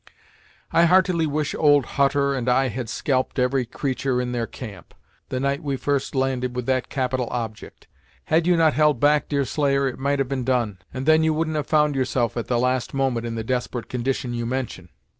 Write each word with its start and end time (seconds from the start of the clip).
"I 0.71 0.85
heartily 0.85 1.27
wish 1.27 1.53
old 1.53 1.85
Hutter 1.85 2.33
and 2.33 2.49
I 2.49 2.69
had 2.69 2.89
scalped 2.89 3.37
every 3.37 3.67
creatur' 3.67 4.19
in 4.19 4.31
their 4.31 4.47
camp, 4.47 4.95
the 5.29 5.39
night 5.39 5.61
we 5.61 5.77
first 5.77 6.15
landed 6.15 6.55
with 6.55 6.65
that 6.65 6.89
capital 6.89 7.27
object! 7.29 7.85
Had 8.25 8.47
you 8.47 8.57
not 8.57 8.73
held 8.73 8.99
back, 8.99 9.29
Deerslayer, 9.29 9.87
it 9.87 9.99
might 9.99 10.17
have 10.17 10.27
been 10.27 10.43
done, 10.43 10.79
and 10.91 11.05
then 11.05 11.21
you 11.23 11.35
wouldn't 11.35 11.55
have 11.55 11.67
found 11.67 11.93
yourself, 11.95 12.35
at 12.35 12.47
the 12.47 12.57
last 12.57 12.95
moment, 12.95 13.27
in 13.27 13.35
the 13.35 13.43
desperate 13.43 13.89
condition 13.89 14.33
you 14.33 14.47
mention." 14.47 14.89